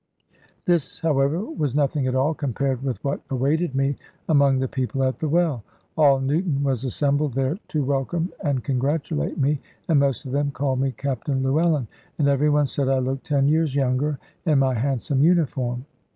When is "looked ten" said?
12.97-13.47